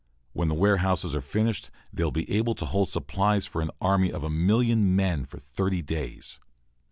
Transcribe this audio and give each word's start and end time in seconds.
When 0.33 0.47
the 0.47 0.55
warehouses 0.55 1.13
are 1.15 1.21
finished 1.21 1.69
they 1.93 2.03
will 2.03 2.09
be 2.09 2.27
able 2.35 2.55
to 2.55 2.65
hold 2.65 2.89
supplies 2.89 3.45
for 3.45 3.61
an 3.61 3.69
army 3.79 4.11
of 4.11 4.23
a 4.23 4.31
million 4.31 4.95
men 4.95 5.25
for 5.25 5.37
thirty 5.37 5.83
days. 5.83 6.39